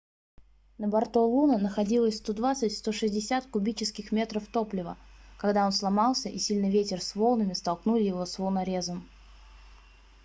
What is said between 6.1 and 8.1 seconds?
и сильный ветер c волнами столкнули